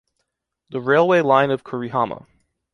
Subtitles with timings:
[0.71, 2.25] The railway line of Kurihama.